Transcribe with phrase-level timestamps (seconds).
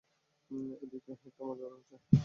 [0.51, 0.85] এ
[0.91, 1.95] দিকে একটা মাজার আছে।